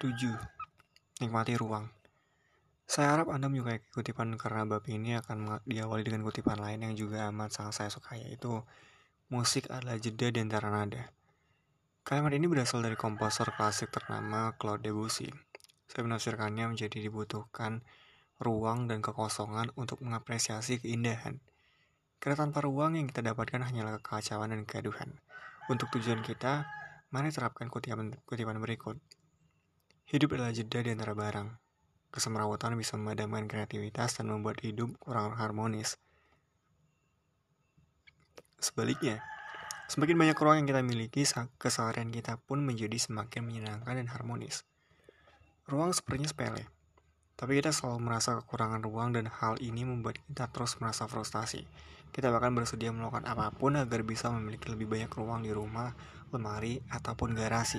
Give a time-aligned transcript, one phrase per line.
[0.00, 0.16] 7.
[1.20, 1.84] Nikmati ruang.
[2.88, 7.28] Saya harap Anda menyukai kutipan karena bab ini akan diawali dengan kutipan lain yang juga
[7.28, 8.64] amat sangat saya suka yaitu
[9.28, 11.12] musik adalah jeda di antara nada.
[12.00, 15.28] Kalimat ini berasal dari komposer klasik ternama Claude Debussy.
[15.84, 17.84] Saya menafsirkannya menjadi dibutuhkan
[18.40, 21.44] ruang dan kekosongan untuk mengapresiasi keindahan.
[22.24, 25.20] Karena tanpa ruang yang kita dapatkan hanyalah kekacauan dan kegaduhan.
[25.68, 26.64] Untuk tujuan kita,
[27.12, 28.96] mari terapkan kutipan, kutipan berikut.
[30.10, 31.54] Hidup adalah jeda di antara barang.
[32.10, 36.02] Kesemrawutan bisa memadamkan kreativitas dan membuat hidup kurang harmonis.
[38.58, 39.22] Sebaliknya,
[39.86, 41.22] semakin banyak ruang yang kita miliki,
[41.62, 44.66] keseharian kita pun menjadi semakin menyenangkan dan harmonis.
[45.70, 46.66] Ruang sepertinya sepele,
[47.38, 51.62] tapi kita selalu merasa kekurangan ruang dan hal ini membuat kita terus merasa frustasi.
[52.10, 55.94] Kita bahkan bersedia melakukan apa pun agar bisa memiliki lebih banyak ruang di rumah,
[56.34, 57.78] lemari, ataupun garasi.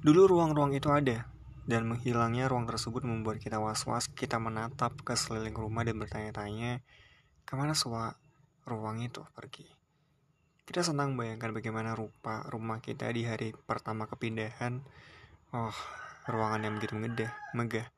[0.00, 1.28] Dulu ruang-ruang itu ada,
[1.68, 6.80] dan menghilangnya ruang tersebut membuat kita was-was, kita menatap ke seliling rumah dan bertanya-tanya,
[7.44, 8.16] ke mana semua
[8.64, 9.68] ruang itu pergi.
[10.64, 14.80] Kita senang bayangkan bagaimana rupa rumah kita di hari pertama kepindahan.
[15.52, 15.76] Oh,
[16.32, 17.92] ruangan yang begitu megah, megah.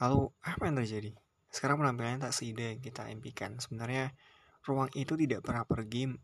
[0.00, 1.12] Lalu, apa yang terjadi?
[1.52, 3.60] Sekarang penampilannya tak seindah yang kita impikan.
[3.60, 4.08] Sebenarnya,
[4.64, 6.16] ruang itu tidak pernah pergi,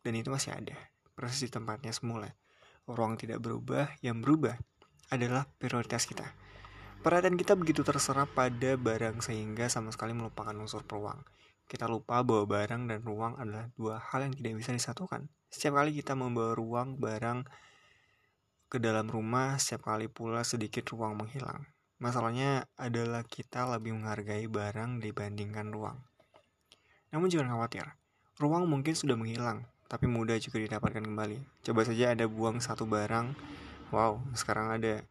[0.00, 0.80] dan itu masih ada,
[1.12, 2.32] persis di tempatnya semula
[2.86, 4.54] ruang tidak berubah, yang berubah
[5.10, 6.26] adalah prioritas kita.
[7.02, 11.22] Perhatian kita begitu terserap pada barang sehingga sama sekali melupakan unsur peruang.
[11.66, 15.26] Kita lupa bahwa barang dan ruang adalah dua hal yang tidak bisa disatukan.
[15.50, 17.46] Setiap kali kita membawa ruang barang
[18.66, 21.66] ke dalam rumah, setiap kali pula sedikit ruang menghilang.
[22.02, 26.02] Masalahnya adalah kita lebih menghargai barang dibandingkan ruang.
[27.14, 27.86] Namun jangan khawatir,
[28.42, 31.62] ruang mungkin sudah menghilang, tapi mudah juga didapatkan kembali.
[31.62, 33.38] Coba saja ada buang satu barang,
[33.94, 35.06] wow, sekarang ada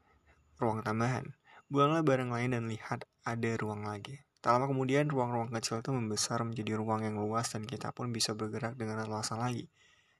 [0.60, 1.32] ruang tambahan.
[1.72, 4.20] Buanglah barang lain dan lihat ada ruang lagi.
[4.44, 8.38] Tak lama kemudian ruang-ruang kecil itu membesar menjadi ruang yang luas dan kita pun bisa
[8.38, 9.66] bergerak dengan leluasa lagi.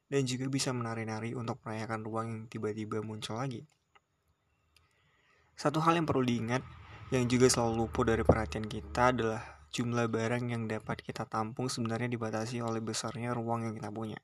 [0.10, 3.62] Dan juga bisa menari-nari untuk merayakan ruang yang tiba-tiba muncul lagi.
[5.54, 6.66] Satu hal yang perlu diingat,
[7.14, 12.10] yang juga selalu luput dari perhatian kita adalah jumlah barang yang dapat kita tampung sebenarnya
[12.10, 14.18] dibatasi oleh besarnya ruang yang kita punya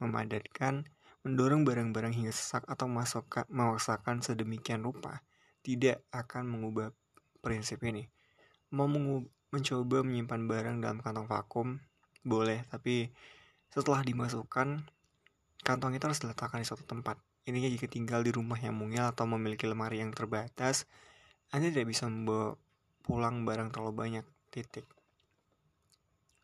[0.00, 0.88] memadatkan,
[1.22, 5.20] mendorong barang-barang hingga sesak atau masukkan, memaksakan sedemikian rupa
[5.60, 6.96] tidak akan mengubah
[7.44, 8.08] prinsip ini.
[8.72, 8.88] Mau
[9.50, 11.76] mencoba menyimpan barang dalam kantong vakum,
[12.24, 13.12] boleh, tapi
[13.68, 14.84] setelah dimasukkan,
[15.60, 17.20] kantong itu harus diletakkan di suatu tempat.
[17.48, 20.88] Ininya jika tinggal di rumah yang mungil atau memiliki lemari yang terbatas,
[21.52, 22.56] Anda tidak bisa membawa
[23.04, 24.86] pulang barang terlalu banyak, titik.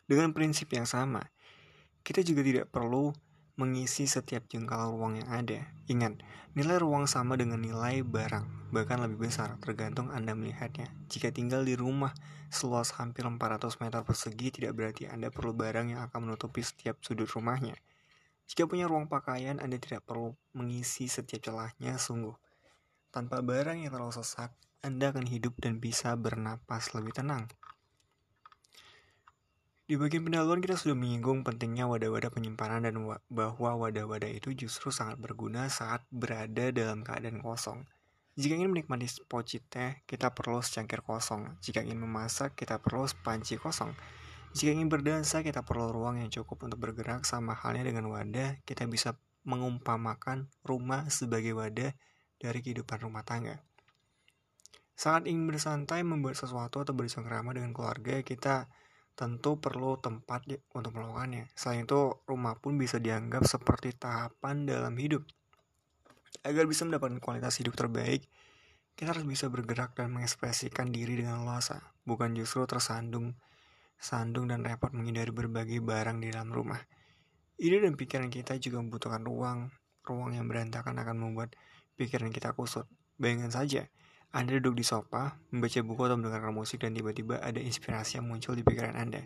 [0.06, 1.23] Dengan prinsip yang sama,
[2.06, 3.11] kita juga tidak perlu
[3.56, 5.65] mengisi setiap jengkal ruang yang ada.
[5.89, 6.21] Ingat,
[6.53, 10.93] nilai ruang sama dengan nilai barang, bahkan lebih besar, tergantung Anda melihatnya.
[11.09, 12.12] Jika tinggal di rumah
[12.53, 17.27] seluas hampir 400 meter persegi, tidak berarti Anda perlu barang yang akan menutupi setiap sudut
[17.33, 17.81] rumahnya.
[18.44, 22.37] Jika punya ruang pakaian, Anda tidak perlu mengisi setiap celahnya sungguh.
[23.09, 24.53] Tanpa barang yang terlalu sesak,
[24.84, 27.49] Anda akan hidup dan bisa bernapas lebih tenang.
[29.86, 34.91] Di bagian pendahuluan kita sudah menyinggung pentingnya wadah-wadah penyimpanan dan wa bahwa wadah-wadah itu justru
[34.91, 37.86] sangat berguna saat berada dalam keadaan kosong.
[38.34, 41.54] Jika ingin menikmati poci teh, kita perlu secangkir kosong.
[41.62, 43.94] Jika ingin memasak, kita perlu panci kosong.
[44.58, 48.58] Jika ingin berdansa, kita perlu ruang yang cukup untuk bergerak sama halnya dengan wadah.
[48.66, 49.14] Kita bisa
[49.46, 51.94] mengumpamakan rumah sebagai wadah
[52.42, 53.62] dari kehidupan rumah tangga.
[54.98, 58.66] Saat ingin bersantai, membuat sesuatu atau bersama dengan keluarga, kita
[59.16, 60.44] tentu perlu tempat
[60.77, 61.49] untuk melakukannya.
[61.56, 65.25] Selain itu, rumah pun bisa dianggap seperti tahapan dalam hidup.
[66.44, 68.28] Agar bisa mendapatkan kualitas hidup terbaik,
[68.93, 73.32] kita harus bisa bergerak dan mengekspresikan diri dengan luasa, bukan justru tersandung,
[73.96, 76.81] sandung dan repot menghindari berbagai barang di dalam rumah.
[77.56, 79.73] Ide dan pikiran kita juga membutuhkan ruang.
[80.05, 81.56] Ruang yang berantakan akan membuat
[81.96, 82.85] pikiran kita kusut.
[83.17, 83.88] Bayangkan saja,
[84.34, 88.52] anda duduk di sofa, membaca buku atau mendengarkan musik dan tiba-tiba ada inspirasi yang muncul
[88.52, 89.25] di pikiran Anda.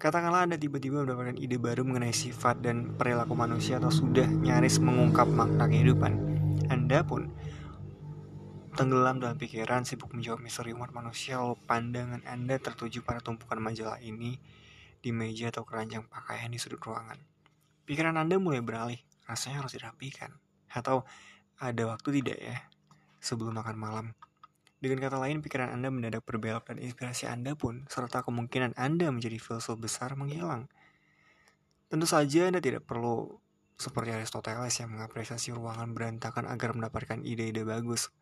[0.00, 5.26] Katakanlah Anda tiba-tiba mendapatkan ide baru mengenai sifat dan perilaku manusia atau sudah nyaris mengungkap
[5.26, 6.16] makna kehidupan.
[6.70, 7.34] Anda pun
[8.78, 13.98] tenggelam dalam pikiran sibuk menjawab misteri umat manusia lalu pandangan Anda tertuju pada tumpukan majalah
[13.98, 14.38] ini
[15.02, 17.18] di meja atau keranjang pakaian di sudut ruangan.
[17.84, 20.30] Pikiran Anda mulai beralih, rasanya harus dirapikan.
[20.70, 21.02] Atau
[21.58, 22.56] ada waktu tidak ya
[23.18, 24.06] sebelum makan malam
[24.78, 29.34] dengan kata lain, pikiran Anda mendadak berbelok dan inspirasi Anda pun, serta kemungkinan Anda menjadi
[29.42, 30.70] filsuf besar menghilang.
[31.90, 33.42] Tentu saja Anda tidak perlu
[33.74, 38.14] seperti Aristoteles yang mengapresiasi ruangan berantakan agar mendapatkan ide-ide bagus.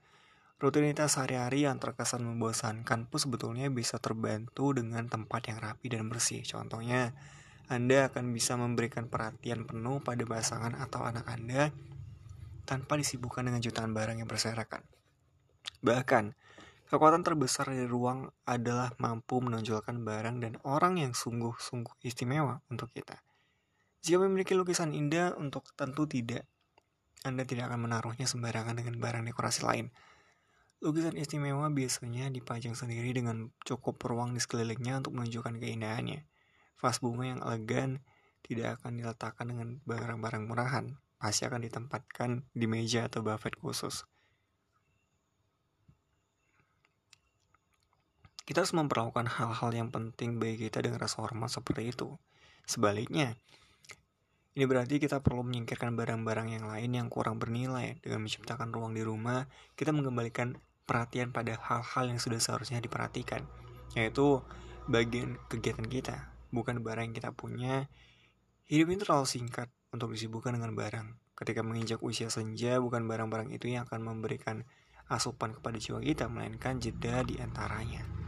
[0.57, 6.41] Rutinitas sehari-hari yang terkesan membosankan pun sebetulnya bisa terbantu dengan tempat yang rapi dan bersih.
[6.49, 7.13] Contohnya,
[7.69, 11.77] Anda akan bisa memberikan perhatian penuh pada pasangan atau anak Anda
[12.65, 14.81] tanpa disibukkan dengan jutaan barang yang berserakan.
[15.85, 16.46] Bahkan,
[16.87, 23.21] kekuatan terbesar dari ruang adalah mampu menonjolkan barang dan orang yang sungguh-sungguh istimewa untuk kita.
[24.07, 26.47] Jika memiliki lukisan indah, untuk tentu tidak.
[27.27, 29.91] Anda tidak akan menaruhnya sembarangan dengan barang dekorasi lain
[30.85, 36.29] Lukisan istimewa biasanya dipajang sendiri dengan cukup ruang di sekelilingnya untuk menunjukkan keindahannya.
[36.77, 38.05] Vas bunga yang elegan
[38.45, 44.05] tidak akan diletakkan dengan barang-barang murahan, pasti akan ditempatkan di meja atau buffet khusus.
[48.47, 52.15] Kita harus memperlakukan hal-hal yang penting bagi kita dengan rasa hormat seperti itu.
[52.63, 53.35] Sebaliknya,
[54.55, 57.99] ini berarti kita perlu menyingkirkan barang-barang yang lain yang kurang bernilai.
[57.99, 60.57] Dengan menciptakan ruang di rumah, kita mengembalikan
[60.87, 63.43] perhatian pada hal-hal yang sudah seharusnya diperhatikan,
[63.99, 64.41] yaitu
[64.87, 67.91] bagian kegiatan kita, bukan barang yang kita punya.
[68.71, 71.37] Hidup ini terlalu singkat untuk disibukkan dengan barang.
[71.37, 74.63] Ketika menginjak usia senja, bukan barang-barang itu yang akan memberikan
[75.11, 78.26] asupan kepada jiwa kita, melainkan jeda di antaranya.